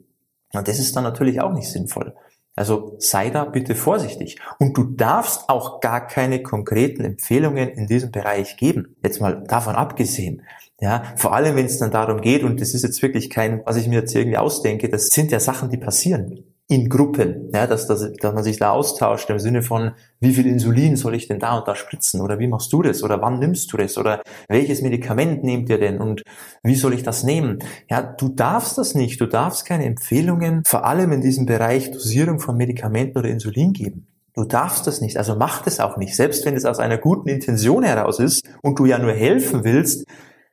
Und 0.55 0.67
das 0.67 0.79
ist 0.79 0.97
dann 0.97 1.05
natürlich 1.05 1.41
auch 1.43 1.53
nicht 1.53 1.71
sinnvoll. 1.71 2.15
Also 2.57 2.97
sei 2.99 3.29
da 3.31 3.45
bitte 3.45 3.75
vorsichtig. 3.75 4.39
Und 4.59 4.77
du 4.77 4.85
darfst 4.85 5.49
auch 5.49 5.81
gar 5.81 6.07
keine 6.07 6.43
konkreten 6.43 7.05
Empfehlungen 7.05 7.69
in 7.69 7.87
diesem 7.87 8.11
Bereich 8.11 8.57
geben. 8.57 8.97
Jetzt 9.05 9.21
mal 9.21 9.45
davon 9.47 9.75
abgesehen. 9.75 10.43
Ja, 10.81 11.03
vor 11.17 11.35
allem 11.35 11.55
wenn 11.55 11.67
es 11.67 11.79
dann 11.79 11.91
darum 11.91 12.21
geht, 12.21 12.45
und 12.45 12.61
das 12.61 12.75
ist 12.75 12.83
jetzt 12.83 13.03
wirklich 13.03 13.29
kein, 13.29 13.63
was 13.67 13.77
ich 13.77 13.89
mir 13.89 14.01
jetzt 14.01 14.15
irgendwie 14.15 14.39
ausdenke, 14.39 14.89
das 14.89 15.09
sind 15.09 15.33
ja 15.33 15.41
Sachen, 15.41 15.71
die 15.71 15.77
passieren 15.77 16.45
in 16.67 16.89
Gruppen, 16.89 17.51
ja, 17.53 17.67
dass, 17.67 17.87
dass, 17.87 18.11
dass 18.15 18.35
man 18.35 18.43
sich 18.43 18.59
da 18.59 18.71
austauscht 18.71 19.29
im 19.29 19.39
Sinne 19.39 19.63
von, 19.63 19.93
wie 20.21 20.33
viel 20.33 20.47
Insulin 20.47 20.97
soll 20.97 21.15
ich 21.15 21.29
denn 21.29 21.39
da 21.39 21.59
und 21.59 21.69
da 21.69 21.75
spritzen 21.75 22.23
oder 22.23 22.39
wie 22.39 22.47
machst 22.47 22.73
du 22.73 22.81
das 22.81 23.03
oder 23.03 23.21
wann 23.21 23.39
nimmst 23.39 23.71
du 23.73 23.77
das 23.77 23.99
oder 23.99 24.23
welches 24.49 24.81
Medikament 24.81 25.45
nehmt 25.45 25.69
ihr 25.69 25.79
denn 25.79 26.01
und 26.01 26.23
wie 26.63 26.75
soll 26.75 26.95
ich 26.95 27.03
das 27.03 27.23
nehmen? 27.23 27.59
Ja, 27.91 28.03
du 28.03 28.31
darfst 28.31 28.79
das 28.79 28.95
nicht, 28.95 29.21
du 29.21 29.27
darfst 29.27 29.67
keine 29.67 29.85
Empfehlungen, 29.85 30.63
vor 30.67 30.87
allem 30.87 31.13
in 31.13 31.21
diesem 31.21 31.45
Bereich 31.45 31.91
Dosierung 31.91 32.41
von 32.41 32.57
Medikamenten 32.57 33.19
oder 33.19 33.29
Insulin 33.29 33.75
geben. 33.75 34.07
Du 34.33 34.45
darfst 34.45 34.87
das 34.87 35.03
nicht, 35.03 35.19
also 35.19 35.37
mach 35.37 35.63
das 35.63 35.81
auch 35.81 35.99
nicht, 35.99 36.17
selbst 36.17 36.47
wenn 36.47 36.57
es 36.57 36.65
aus 36.65 36.79
einer 36.79 36.97
guten 36.97 37.29
Intention 37.29 37.83
heraus 37.83 38.19
ist 38.19 38.43
und 38.63 38.79
du 38.79 38.87
ja 38.87 38.99
nur 38.99 39.13
helfen 39.13 39.65
willst, 39.65 40.07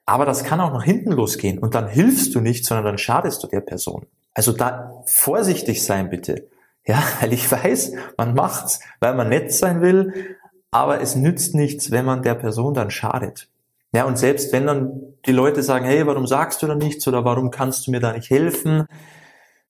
aber 0.06 0.26
das 0.26 0.44
kann 0.44 0.60
auch 0.60 0.74
nach 0.74 0.84
hinten 0.84 1.14
losgehen 1.14 1.58
und 1.58 1.74
dann 1.74 1.88
hilfst 1.88 2.36
du 2.36 2.42
nicht, 2.42 2.66
sondern 2.66 2.86
dann 2.86 2.98
schadest 2.98 3.42
du 3.44 3.48
der 3.48 3.62
Person. 3.62 4.06
Also 4.34 4.52
da 4.52 5.04
vorsichtig 5.06 5.84
sein 5.84 6.10
bitte. 6.10 6.48
Ja, 6.86 7.02
weil 7.22 7.34
ich 7.34 7.52
weiß, 7.52 7.94
man 8.18 8.34
macht's, 8.34 8.80
weil 9.00 9.16
man 9.16 9.30
nett 9.30 9.54
sein 9.54 9.82
will, 9.82 10.38
aber 10.72 11.02
es 11.02 11.16
nützt 11.16 11.54
nichts, 11.54 11.92
wenn 11.92 12.06
man 12.06 12.24
der 12.24 12.36
Person 12.36 12.74
dann 12.74 12.92
schadet. 12.92 13.50
Ja, 13.94 14.06
und 14.06 14.18
selbst 14.18 14.54
wenn 14.54 14.68
dann 14.68 15.02
die 15.26 15.34
Leute 15.34 15.64
sagen, 15.64 15.86
hey, 15.86 16.08
warum 16.08 16.26
sagst 16.26 16.64
du 16.64 16.68
da 16.68 16.76
nichts 16.76 17.08
oder 17.08 17.26
warum 17.26 17.52
kannst 17.52 17.88
du 17.88 17.92
mir 17.92 18.00
da 18.00 18.14
nicht 18.14 18.30
helfen? 18.30 18.86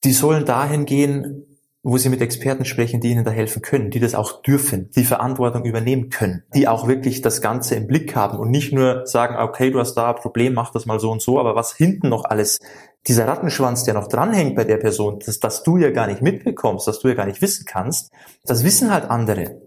Die 0.04 0.14
sollen 0.14 0.46
dahin 0.46 0.86
gehen, 0.86 1.51
wo 1.84 1.98
sie 1.98 2.10
mit 2.10 2.22
Experten 2.22 2.64
sprechen, 2.64 3.02
die 3.02 3.10
ihnen 3.10 3.26
da 3.26 3.32
helfen 3.32 3.62
können, 3.62 3.90
die 3.90 4.00
das 4.00 4.14
auch 4.14 4.44
dürfen, 4.44 4.92
die 4.96 5.04
Verantwortung 5.04 5.66
übernehmen 5.66 6.10
können, 6.10 6.44
die 6.54 6.68
auch 6.68 6.88
wirklich 6.88 7.22
das 7.22 7.42
Ganze 7.42 7.76
im 7.76 7.88
Blick 7.88 8.16
haben 8.16 8.38
und 8.38 8.52
nicht 8.52 8.72
nur 8.72 9.08
sagen, 9.08 9.36
okay, 9.38 9.72
du 9.72 9.80
hast 9.80 9.96
da 9.96 10.10
ein 10.10 10.16
Problem, 10.16 10.54
mach 10.54 10.72
das 10.72 10.86
mal 10.86 11.00
so 11.00 11.12
und 11.12 11.22
so, 11.22 11.40
aber 11.40 11.56
was 11.56 11.74
hinten 11.74 12.10
noch 12.10 12.26
alles, 12.26 12.60
dieser 13.08 13.28
Rattenschwanz, 13.28 13.84
der 13.84 13.96
noch 13.96 14.08
dranhängt 14.08 14.56
bei 14.56 14.64
der 14.64 14.78
Person, 14.78 15.20
das, 15.26 15.40
das 15.40 15.64
du 15.64 15.78
ja 15.78 15.90
gar 15.90 16.06
nicht 16.06 16.22
mitbekommst, 16.22 16.88
das 16.88 17.00
du 17.00 17.08
ja 17.08 17.16
gar 17.16 17.26
nicht 17.26 17.42
wissen 17.42 17.66
kannst, 17.66 18.12
das 18.46 18.64
wissen 18.64 18.94
halt 18.94 19.10
andere. 19.10 19.60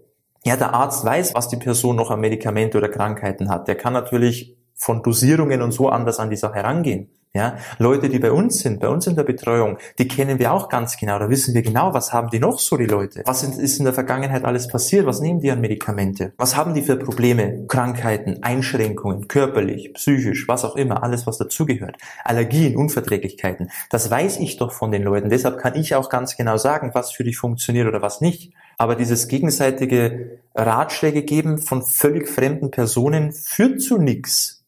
Ja, 0.45 0.55
der 0.55 0.73
Arzt 0.73 1.03
weiß, 1.03 1.33
was 1.33 1.49
die 1.49 1.57
Person 1.57 1.97
noch 1.97 2.11
an 2.11 2.21
Medikamente 2.21 2.77
oder 2.77 2.87
Krankheiten 2.87 3.49
hat. 3.49 3.67
Der 3.67 3.75
kann 3.75 3.93
natürlich 3.93 4.55
von 4.75 5.01
Dosierungen 5.01 5.61
und 5.61 5.71
so 5.71 5.89
anders 5.89 6.19
an 6.19 6.29
die 6.29 6.35
Sache 6.37 6.55
herangehen. 6.55 7.09
Ja, 7.35 7.57
Leute, 7.79 8.07
die 8.07 8.19
bei 8.19 8.31
uns 8.31 8.59
sind, 8.59 8.79
bei 8.79 8.87
uns 8.87 9.07
in 9.07 9.17
der 9.17 9.25
Betreuung, 9.25 9.77
die 9.99 10.07
kennen 10.07 10.39
wir 10.39 10.53
auch 10.53 10.69
ganz 10.69 10.95
genau. 10.95 11.19
Da 11.19 11.29
wissen 11.29 11.53
wir 11.53 11.63
genau, 11.63 11.93
was 11.93 12.13
haben 12.13 12.29
die 12.29 12.39
noch 12.39 12.59
so, 12.59 12.77
die 12.77 12.85
Leute? 12.85 13.23
Was 13.25 13.43
ist 13.43 13.77
in 13.77 13.83
der 13.83 13.93
Vergangenheit 13.93 14.45
alles 14.45 14.69
passiert? 14.69 15.05
Was 15.05 15.19
nehmen 15.19 15.41
die 15.41 15.51
an 15.51 15.59
Medikamente? 15.59 16.31
Was 16.37 16.55
haben 16.55 16.73
die 16.73 16.81
für 16.81 16.95
Probleme, 16.95 17.65
Krankheiten, 17.67 18.41
Einschränkungen, 18.41 19.27
körperlich, 19.27 19.93
psychisch, 19.95 20.47
was 20.47 20.63
auch 20.63 20.77
immer, 20.77 21.03
alles, 21.03 21.27
was 21.27 21.37
dazugehört? 21.37 21.97
Allergien, 22.23 22.77
Unverträglichkeiten. 22.77 23.69
Das 23.89 24.09
weiß 24.09 24.39
ich 24.39 24.55
doch 24.55 24.71
von 24.71 24.93
den 24.93 25.03
Leuten. 25.03 25.27
Deshalb 25.27 25.57
kann 25.57 25.75
ich 25.75 25.93
auch 25.93 26.07
ganz 26.07 26.37
genau 26.37 26.55
sagen, 26.55 26.91
was 26.93 27.11
für 27.11 27.25
dich 27.25 27.35
funktioniert 27.35 27.89
oder 27.89 28.01
was 28.01 28.21
nicht. 28.21 28.53
Aber 28.77 28.95
dieses 28.95 29.27
gegenseitige 29.27 30.39
Ratschläge 30.55 31.23
geben 31.23 31.57
von 31.57 31.83
völlig 31.83 32.29
fremden 32.29 32.71
Personen 32.71 33.33
führt 33.33 33.81
zu 33.81 33.97
nichts. 33.97 34.64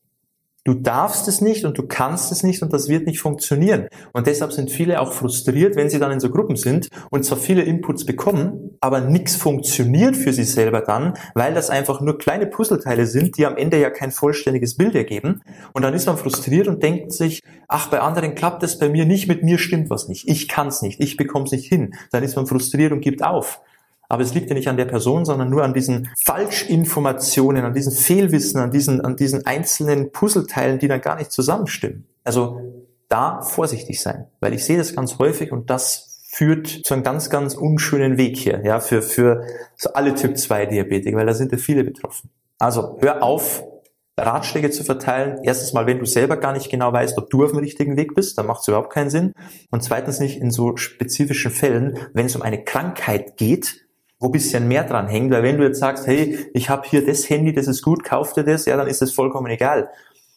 Du 0.68 0.74
darfst 0.74 1.30
es 1.30 1.40
nicht 1.40 1.64
und 1.64 1.78
du 1.78 1.88
kannst 1.88 2.30
es 2.30 2.44
nicht 2.44 2.62
und 2.62 2.74
das 2.74 2.90
wird 2.90 3.08
nicht 3.08 3.22
funktionieren. 3.22 3.88
Und 4.12 4.28
deshalb 4.28 4.52
sind 4.52 4.70
viele 4.70 5.00
auch 5.00 5.14
frustriert, 5.14 5.78
wenn 5.78 5.90
sie 5.90 5.98
dann 5.98 6.12
in 6.12 6.20
so 6.20 6.30
Gruppen 6.30 6.58
sind 6.58 6.90
und 7.10 7.24
zwar 7.24 7.38
viele 7.38 7.62
Inputs 7.62 8.06
bekommen, 8.06 8.78
aber 8.82 9.00
nichts 9.00 9.38
funktioniert 9.38 10.18
für 10.18 10.34
sie 10.34 10.44
selber 10.44 10.82
dann, 10.82 11.14
weil 11.36 11.54
das 11.54 11.70
einfach 11.70 12.02
nur 12.02 12.18
kleine 12.18 12.48
Puzzleteile 12.48 13.08
sind, 13.08 13.38
die 13.38 13.46
am 13.46 13.56
Ende 13.56 13.80
ja 13.80 13.90
kein 13.90 14.12
vollständiges 14.12 14.76
Bild 14.76 14.94
ergeben. 14.94 15.42
Und 15.72 15.84
dann 15.84 15.94
ist 15.94 16.06
man 16.06 16.18
frustriert 16.18 16.68
und 16.68 16.84
denkt 16.84 17.14
sich, 17.14 17.42
ach, 17.70 17.90
bei 17.90 18.02
anderen 18.02 18.36
klappt 18.36 18.62
es, 18.62 18.78
bei 18.78 18.90
mir 18.90 19.06
nicht, 19.06 19.30
mit 19.30 19.44
mir 19.44 19.60
stimmt 19.60 19.90
was 19.90 20.10
nicht. 20.10 20.28
Ich 20.28 20.50
kann 20.50 20.68
es 20.68 20.82
nicht, 20.82 21.00
ich 21.00 21.16
bekomme 21.16 21.46
es 21.46 21.54
nicht 21.54 21.70
hin. 21.70 21.96
Dann 22.12 22.24
ist 22.24 22.36
man 22.36 22.46
frustriert 22.46 22.92
und 22.92 23.00
gibt 23.00 23.24
auf. 23.24 23.62
Aber 24.10 24.24
es 24.24 24.34
liegt 24.34 24.50
ja 24.50 24.56
nicht 24.56 24.68
an 24.68 24.78
der 24.78 24.86
Person, 24.86 25.26
sondern 25.26 25.50
nur 25.50 25.64
an 25.64 25.74
diesen 25.74 26.10
Falschinformationen, 26.26 27.66
an 27.66 27.74
diesen 27.74 27.92
Fehlwissen, 27.92 28.60
an 28.60 28.72
diesen, 28.72 29.02
an 29.02 29.16
diesen 29.16 29.46
einzelnen 29.46 30.12
Puzzleteilen, 30.12 30.80
die 30.80 30.88
dann 30.88 31.02
gar 31.02 31.18
nicht 31.18 31.32
zusammenstimmen. 31.32 32.08
Also 32.24 32.62
da 33.10 33.42
vorsichtig 33.42 34.02
sein, 34.02 34.28
weil 34.40 34.54
ich 34.54 34.66
sehe 34.66 34.78
das 34.78 34.96
ganz 34.96 35.18
häufig 35.20 35.52
und 35.52 35.70
das 35.70 36.22
führt 36.30 36.68
zu 36.68 36.94
einem 36.94 37.04
ganz, 37.04 37.30
ganz 37.30 37.56
unschönen 37.56 38.18
Weg 38.18 38.38
hier, 38.38 38.62
ja, 38.64 38.80
für, 38.80 39.02
für 39.02 39.44
so 39.76 39.94
alle 39.94 40.14
Typ 40.14 40.38
2 40.38 40.68
Diabetiker, 40.68 41.18
weil 41.18 41.26
da 41.26 41.34
sind 41.34 41.52
ja 41.52 41.58
viele 41.58 41.84
betroffen. 41.84 42.30
Also 42.60 42.98
hör 43.00 43.24
auf, 43.24 43.64
Ratschläge 44.20 44.72
zu 44.72 44.84
verteilen. 44.84 45.40
Erstens 45.44 45.74
mal, 45.74 45.86
wenn 45.86 46.00
du 46.00 46.06
selber 46.06 46.38
gar 46.38 46.54
nicht 46.54 46.70
genau 46.70 46.92
weißt, 46.92 47.18
ob 47.18 47.30
du 47.30 47.44
auf 47.44 47.52
dem 47.52 47.60
richtigen 47.60 47.98
Weg 47.98 48.16
bist, 48.16 48.38
dann 48.38 48.48
macht 48.48 48.62
es 48.62 48.68
überhaupt 48.68 48.92
keinen 48.92 49.10
Sinn. 49.10 49.34
Und 49.70 49.84
zweitens 49.84 50.20
nicht 50.20 50.42
in 50.42 50.50
so 50.50 50.76
spezifischen 50.76 51.52
Fällen, 51.52 52.00
wenn 52.14 52.26
es 52.26 52.36
um 52.36 52.42
eine 52.42 52.64
Krankheit 52.64 53.38
geht, 53.38 53.87
wo 54.20 54.30
bisschen 54.30 54.68
mehr 54.68 54.84
dran 54.84 55.08
hängt, 55.08 55.32
weil 55.32 55.44
wenn 55.44 55.58
du 55.58 55.64
jetzt 55.64 55.80
sagst, 55.80 56.08
hey, 56.08 56.40
ich 56.54 56.70
habe 56.70 56.88
hier 56.88 57.06
das 57.06 57.30
Handy, 57.30 57.54
das 57.54 57.68
ist 57.68 57.84
gut, 57.84 58.04
kauf 58.04 58.34
dir 58.34 58.44
das, 58.44 58.66
ja, 58.66 58.76
dann 58.76 58.88
ist 58.88 59.02
das 59.02 59.12
vollkommen 59.12 59.48
egal. 59.48 59.90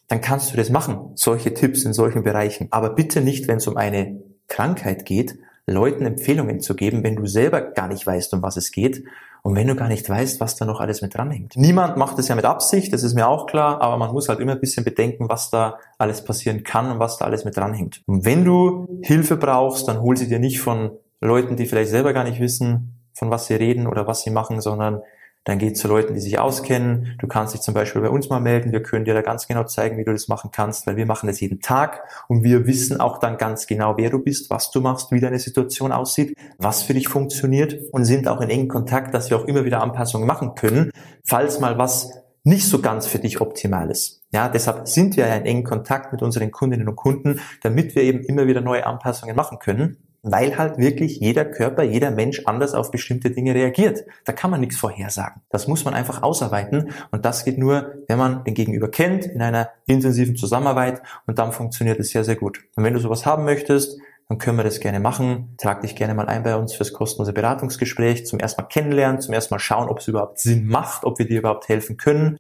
Dann 0.09 0.21
kannst 0.21 0.53
du 0.53 0.57
das 0.57 0.71
machen, 0.71 1.13
solche 1.15 1.55
Tipps 1.55 1.85
in 1.85 1.93
solchen 1.93 2.23
Bereichen. 2.23 2.69
Aber 2.71 2.91
bitte 2.91 3.21
nicht, 3.21 3.49
wenn 3.49 3.59
es 3.59 3.67
um 3.67 3.77
eine 3.77 4.21
Krankheit 4.49 5.05
geht, 5.07 5.39
Leuten 5.67 6.05
Empfehlungen 6.05 6.61
zu 6.61 6.75
geben, 6.75 7.05
wenn 7.05 7.17
du 7.17 7.27
selber 7.27 7.61
gar 7.63 7.89
nicht 7.89 8.07
weißt, 8.07 8.35
um 8.35 8.43
was 8.43 8.57
es 8.57 8.73
geht 8.73 9.05
und 9.43 9.55
wenn 9.55 9.69
du 9.69 9.77
gar 9.77 9.89
nicht 9.89 10.09
weißt, 10.09 10.41
was 10.41 10.57
da 10.57 10.65
noch 10.65 10.81
alles 10.81 11.01
mit 11.01 11.15
dranhängt. 11.15 11.57
Niemand 11.57 11.97
macht 11.97 12.19
es 12.19 12.29
ja 12.29 12.35
mit 12.35 12.45
Absicht, 12.45 12.93
das 12.93 13.03
ist 13.03 13.15
mir 13.15 13.29
auch 13.29 13.47
klar, 13.47 13.81
aber 13.81 13.97
man 13.97 14.13
muss 14.13 14.29
halt 14.29 14.41
immer 14.41 14.53
ein 14.53 14.61
bisschen 14.61 14.85
bedenken, 14.85 15.29
was 15.29 15.51
da 15.51 15.79
alles 15.97 16.25
passieren 16.25 16.65
kann 16.65 16.91
und 16.91 16.99
was 16.99 17.19
da 17.19 17.25
alles 17.25 17.45
mit 17.45 17.57
dranhängt. 17.57 18.03
Und 18.07 18.25
wenn 18.25 18.45
du 18.45 19.01
Hilfe 19.03 19.37
brauchst, 19.37 19.89
dann 19.89 20.01
hol 20.01 20.17
sie 20.17 20.29
dir 20.29 20.41
nicht 20.41 20.61
von 20.61 20.91
Leuten, 21.21 21.57
die 21.57 21.67
vielleicht 21.67 21.91
selber 21.91 22.13
gar 22.13 22.25
nicht 22.25 22.41
wissen, 22.41 23.00
von 23.15 23.31
was 23.31 23.47
sie 23.47 23.55
reden 23.55 23.87
oder 23.87 24.07
was 24.07 24.23
sie 24.23 24.31
machen, 24.31 24.61
sondern 24.61 25.03
dann 25.45 25.59
geht 25.59 25.79
zu 25.79 25.89
Leuten, 25.89 26.15
die 26.15 26.21
sich 26.21 26.39
auskennen. 26.39 27.17
Du 27.19 27.27
kannst 27.27 27.55
dich 27.55 27.63
zum 27.63 27.73
Beispiel 27.73 28.03
bei 28.03 28.11
uns 28.11 28.29
mal 28.29 28.41
melden. 28.41 28.73
Wir 28.73 28.83
können 28.83 29.07
dir 29.07 29.15
da 29.15 29.23
ganz 29.23 29.49
genau 29.49 29.65
zeigen, 29.65 29.97
wie 29.97 30.05
du 30.05 30.13
das 30.13 30.29
machen 30.29 30.51
kannst, 30.53 30.87
weil 30.87 30.97
wir 30.97 31.07
machen 31.07 31.29
das 31.29 31.41
jeden 31.41 31.61
Tag 31.61 32.03
und 32.29 32.45
wir 32.45 32.67
wissen 32.67 33.01
auch 33.01 33.19
dann 33.19 33.39
ganz 33.39 33.67
genau, 33.67 33.97
wer 33.97 34.11
du 34.11 34.19
bist, 34.19 34.51
was 34.51 34.71
du 34.71 34.81
machst, 34.81 35.13
wie 35.13 35.21
deine 35.21 35.39
Situation 35.39 35.93
aussieht, 35.93 36.37
was 36.59 36.83
für 36.83 36.93
dich 36.93 37.09
funktioniert 37.09 37.79
und 37.91 38.05
sind 38.05 38.29
auch 38.29 38.43
in 38.43 38.51
engem 38.51 38.69
Kontakt, 38.69 39.15
dass 39.15 39.31
wir 39.31 39.39
auch 39.39 39.47
immer 39.47 39.65
wieder 39.65 39.83
Anpassungen 39.83 40.27
machen 40.27 40.55
können, 40.55 40.91
falls 41.25 41.59
mal 41.59 41.79
was 41.79 42.13
nicht 42.45 42.69
so 42.69 42.81
ganz 42.81 43.07
für 43.07 43.19
dich 43.19 43.41
optimal 43.41 43.91
ist. 43.91 44.23
Ja, 44.33 44.49
deshalb 44.49 44.89
sind 44.89 45.17
wir 45.17 45.27
ja 45.27 45.37
in 45.37 45.47
engen 45.47 45.65
Kontakt 45.65 46.13
mit 46.13 46.23
unseren 46.23 46.51
Kundinnen 46.51 46.89
und 46.89 46.97
Kunden, 46.97 47.41
damit 47.63 47.95
wir 47.95 48.03
eben 48.03 48.21
immer 48.21 48.47
wieder 48.47 48.61
neue 48.61 48.87
Anpassungen 48.87 49.37
machen 49.37 49.59
können 49.59 49.97
weil 50.23 50.59
halt 50.59 50.79
wirklich 50.79 51.19
jeder 51.21 51.45
Körper, 51.45 51.83
jeder 51.83 52.11
Mensch 52.11 52.43
anders 52.47 52.75
auf 52.75 52.91
bestimmte 52.91 53.31
Dinge 53.31 53.55
reagiert. 53.55 54.05
Da 54.25 54.33
kann 54.33 54.51
man 54.51 54.61
nichts 54.61 54.77
vorhersagen. 54.77 55.43
Das 55.51 55.69
muss 55.69 55.85
man 55.85 55.95
einfach 55.95 56.23
ausarbeiten 56.23 56.91
und 57.11 57.25
das 57.25 57.45
geht 57.45 57.59
nur, 57.59 57.95
wenn 58.09 58.19
man 58.19 58.45
den 58.45 58.55
Gegenüber 58.55 58.91
kennt, 58.91 59.27
in 59.27 59.43
einer 59.43 59.71
intensiven 59.87 60.37
Zusammenarbeit 60.37 61.03
und 61.27 61.39
dann 61.39 61.53
funktioniert 61.53 61.99
es 62.01 62.11
sehr, 62.11 62.25
sehr 62.25 62.37
gut. 62.37 62.61
Und 62.77 62.85
wenn 62.85 62.95
du 62.95 63.01
sowas 63.01 63.27
haben 63.27 63.45
möchtest, 63.45 63.99
dann 64.31 64.39
können 64.39 64.59
wir 64.59 64.65
das 64.65 64.79
gerne 64.79 65.01
machen. 65.01 65.57
Trag 65.59 65.81
dich 65.81 65.97
gerne 65.97 66.15
mal 66.15 66.29
ein 66.29 66.45
bei 66.45 66.55
uns 66.55 66.73
fürs 66.73 66.93
kostenlose 66.93 67.33
Beratungsgespräch, 67.33 68.27
zum 68.27 68.39
ersten 68.39 68.63
Mal 68.63 68.69
kennenlernen, 68.69 69.21
zum 69.21 69.35
ersten 69.35 69.53
Mal 69.53 69.59
schauen, 69.59 69.89
ob 69.89 69.99
es 69.99 70.07
überhaupt 70.07 70.39
Sinn 70.39 70.67
macht, 70.67 71.05
ob 71.05 71.19
wir 71.19 71.27
dir 71.27 71.41
überhaupt 71.41 71.69
helfen 71.69 71.97
können. 71.97 72.39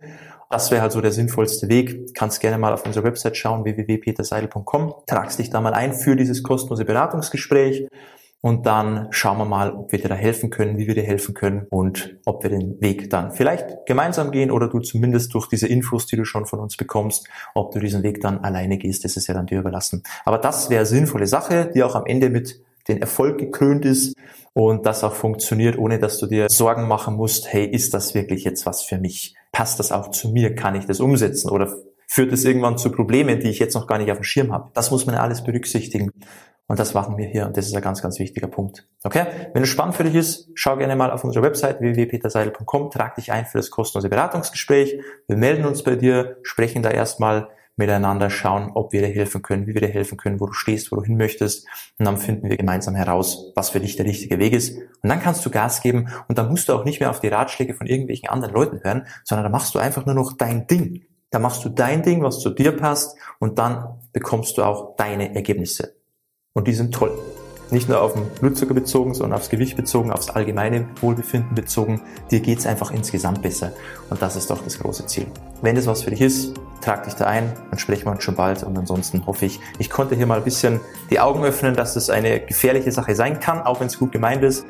Das 0.51 0.73
wäre 0.73 0.83
halt 0.83 0.91
so 0.91 1.01
der 1.01 1.13
sinnvollste 1.13 1.69
Weg. 1.69 2.13
Kannst 2.13 2.41
gerne 2.41 2.59
mal 2.59 2.73
auf 2.73 2.85
unsere 2.85 3.05
Website 3.05 3.37
schauen, 3.37 3.65
www.peterseidel.com. 3.65 4.95
Tragst 5.07 5.39
dich 5.39 5.49
da 5.49 5.61
mal 5.61 5.75
ein 5.75 5.93
für 5.93 6.17
dieses 6.17 6.43
kostenlose 6.43 6.85
Beratungsgespräch. 6.85 7.87
Und 8.41 8.67
dann 8.67 9.07
schauen 9.11 9.39
wir 9.39 9.45
mal, 9.45 9.73
ob 9.73 9.93
wir 9.93 10.01
dir 10.01 10.09
da 10.09 10.17
helfen 10.17 10.51
können, 10.51 10.77
wie 10.77 10.89
wir 10.89 10.95
dir 10.95 11.05
helfen 11.05 11.35
können 11.35 11.67
und 11.71 12.17
ob 12.25 12.43
wir 12.43 12.51
den 12.51 12.81
Weg 12.81 13.11
dann 13.11 13.31
vielleicht 13.31 13.87
gemeinsam 13.87 14.33
gehen 14.33 14.51
oder 14.51 14.67
du 14.67 14.81
zumindest 14.81 15.33
durch 15.35 15.47
diese 15.47 15.69
Infos, 15.69 16.07
die 16.07 16.17
du 16.17 16.25
schon 16.25 16.47
von 16.47 16.59
uns 16.59 16.77
bekommst, 16.77 17.29
ob 17.55 17.71
du 17.71 17.79
diesen 17.79 18.03
Weg 18.03 18.21
dann 18.21 18.39
alleine 18.39 18.79
gehst, 18.79 19.05
das 19.05 19.17
ist 19.17 19.29
ja 19.29 19.35
dann 19.35 19.47
dir 19.47 19.61
überlassen. 19.61 20.03
Aber 20.25 20.39
das 20.39 20.69
wäre 20.69 20.85
sinnvolle 20.85 21.29
Sache, 21.29 21.71
die 21.73 21.85
auch 21.85 21.95
am 21.95 22.07
Ende 22.07 22.29
mit 22.29 22.61
den 22.89 23.01
Erfolg 23.01 23.39
gekrönt 23.39 23.85
ist 23.85 24.17
und 24.55 24.85
das 24.87 25.05
auch 25.05 25.15
funktioniert, 25.15 25.79
ohne 25.79 25.99
dass 25.99 26.19
du 26.19 26.27
dir 26.27 26.49
Sorgen 26.49 26.89
machen 26.89 27.15
musst, 27.15 27.53
hey, 27.53 27.67
ist 27.67 27.95
das 27.95 28.15
wirklich 28.15 28.43
jetzt 28.43 28.67
was 28.67 28.83
für 28.83 28.99
mich? 28.99 29.37
Passt 29.53 29.79
das 29.79 29.93
auch 29.93 30.11
zu 30.11 30.31
mir? 30.31 30.55
Kann 30.55 30.75
ich 30.75 30.87
das 30.87 31.01
umsetzen? 31.01 31.51
Oder 31.51 31.75
führt 32.07 32.33
es 32.33 32.45
irgendwann 32.45 32.79
zu 32.79 32.91
Problemen, 32.91 33.41
die 33.41 33.49
ich 33.49 33.59
jetzt 33.59 33.75
noch 33.75 33.87
gar 33.87 33.99
nicht 33.99 34.11
auf 34.11 34.19
dem 34.19 34.25
Schirm 34.25 34.53
habe? 34.53 34.71
Das 34.75 34.91
muss 34.91 35.07
man 35.07 35.15
alles 35.15 35.43
berücksichtigen. 35.45 36.11
Und 36.71 36.79
das 36.79 36.95
machen 36.95 37.19
wir 37.19 37.27
hier 37.27 37.47
und 37.47 37.57
das 37.57 37.67
ist 37.67 37.75
ein 37.75 37.83
ganz, 37.83 38.01
ganz 38.01 38.21
wichtiger 38.21 38.47
Punkt. 38.47 38.87
Okay? 39.03 39.27
Wenn 39.53 39.65
es 39.65 39.69
spannend 39.69 39.97
für 39.97 40.05
dich 40.05 40.15
ist, 40.15 40.51
schau 40.55 40.77
gerne 40.77 40.95
mal 40.95 41.11
auf 41.11 41.25
unsere 41.25 41.45
Website 41.45 41.81
www.peterseidel.com, 41.81 42.93
trag 42.93 43.17
dich 43.17 43.33
ein 43.33 43.45
für 43.45 43.59
das 43.59 43.71
kostenlose 43.71 44.09
Beratungsgespräch. 44.09 45.01
Wir 45.27 45.37
melden 45.37 45.65
uns 45.65 45.83
bei 45.83 45.97
dir, 45.97 46.37
sprechen 46.45 46.85
da 46.85 46.91
erstmal 46.91 47.49
miteinander 47.81 48.31
schauen, 48.31 48.71
ob 48.75 48.93
wir 48.93 49.01
dir 49.01 49.13
helfen 49.13 49.43
können, 49.43 49.67
wie 49.67 49.75
wir 49.75 49.81
dir 49.81 49.89
helfen 49.89 50.17
können, 50.17 50.39
wo 50.39 50.47
du 50.47 50.53
stehst, 50.53 50.93
wo 50.93 50.97
du 50.97 51.03
hin 51.03 51.17
möchtest. 51.17 51.67
Und 51.99 52.05
dann 52.05 52.19
finden 52.19 52.49
wir 52.49 52.57
gemeinsam 52.57 52.95
heraus, 52.95 53.51
was 53.57 53.71
für 53.71 53.81
dich 53.81 53.97
der 53.97 54.07
richtige 54.07 54.39
Weg 54.39 54.53
ist. 54.53 54.79
Und 54.79 55.09
dann 55.09 55.21
kannst 55.21 55.45
du 55.45 55.51
Gas 55.51 55.83
geben 55.83 56.09
und 56.29 56.39
dann 56.39 56.49
musst 56.49 56.69
du 56.69 56.75
auch 56.75 56.85
nicht 56.85 57.01
mehr 57.01 57.11
auf 57.11 57.19
die 57.19 57.29
Ratschläge 57.29 57.75
von 57.75 57.89
irgendwelchen 57.89 58.29
anderen 58.29 58.55
Leuten 58.55 58.81
hören, 58.85 59.07
sondern 59.25 59.45
dann 59.45 59.53
machst 59.53 59.75
du 59.75 59.81
einfach 59.81 60.07
nur 60.07 60.15
noch 60.15 60.35
dein 60.35 60.69
Ding. 60.69 61.03
Da 61.31 61.39
machst 61.39 61.65
du 61.65 61.69
dein 61.69 62.03
Ding, 62.03 62.23
was 62.23 62.41
zu 62.41 62.51
dir 62.51 62.73
passt 62.73 63.17
und 63.39 63.59
dann 63.59 63.99
bekommst 64.13 64.59
du 64.59 64.63
auch 64.63 64.97
deine 64.97 65.35
Ergebnisse. 65.35 65.95
Und 66.53 66.69
die 66.69 66.75
sind 66.75 66.95
toll. 66.95 67.17
Nicht 67.71 67.89
nur 67.89 68.03
auf 68.03 68.15
den 68.15 68.27
Blutzucker 68.41 68.75
bezogen, 68.75 69.15
sondern 69.15 69.39
aufs 69.39 69.49
Gewicht 69.49 69.77
bezogen, 69.77 70.11
aufs 70.11 70.29
allgemeine 70.29 70.89
Wohlbefinden 71.01 71.55
bezogen. 71.55 72.03
Dir 72.33 72.41
geht's 72.41 72.67
einfach 72.67 72.91
insgesamt 72.91 73.43
besser. 73.43 73.73
Und 74.11 74.21
das 74.21 74.35
ist 74.35 74.51
doch 74.51 74.63
das 74.65 74.81
große 74.81 75.07
Ziel. 75.07 75.27
Wenn 75.63 75.77
das 75.77 75.87
was 75.87 76.03
für 76.03 76.11
dich 76.11 76.21
ist, 76.21 76.55
trag 76.81 77.05
dich 77.05 77.15
da 77.15 77.27
ein, 77.27 77.53
dann 77.71 77.79
sprechen 77.79 78.07
wir 78.07 78.13
uns 78.13 78.25
schon 78.25 78.37
bald. 78.37 78.63
Und 78.63 78.77
ansonsten 78.79 79.27
hoffe 79.27 79.47
ich, 79.47 79.61
ich 79.79 79.91
konnte 79.91 80.15
hier 80.15 80.27
mal 80.27 80.39
ein 80.39 80.45
bisschen 80.45 80.81
die 81.11 81.21
Augen 81.21 81.45
öffnen, 81.45 81.75
dass 81.75 81.95
das 81.95 82.11
eine 82.11 82.41
gefährliche 82.41 82.93
Sache 82.93 83.15
sein 83.15 83.41
kann, 83.41 83.63
auch 83.63 83.81
wenn 83.81 83.87
es 83.87 83.99
gut 83.99 84.13
gemeint 84.13 84.43
ist. 84.43 84.65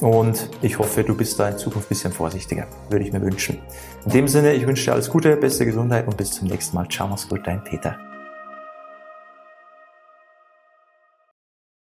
Und 0.00 0.48
ich 0.62 0.78
hoffe, 0.78 1.02
du 1.02 1.16
bist 1.16 1.40
da 1.40 1.48
in 1.48 1.58
Zukunft 1.58 1.86
ein 1.86 1.90
bisschen 1.90 2.12
vorsichtiger. 2.12 2.66
Würde 2.88 3.04
ich 3.04 3.12
mir 3.12 3.20
wünschen. 3.20 3.58
In 4.04 4.12
dem 4.12 4.28
Sinne, 4.28 4.52
ich 4.52 4.66
wünsche 4.66 4.84
dir 4.84 4.92
alles 4.92 5.10
Gute, 5.10 5.36
beste 5.36 5.66
Gesundheit 5.66 6.06
und 6.06 6.16
bis 6.16 6.30
zum 6.30 6.48
nächsten 6.48 6.76
Mal. 6.76 6.88
Ciao, 6.88 7.08
mach's 7.08 7.28
gut, 7.28 7.40
dein 7.44 7.62
Peter. 7.64 8.07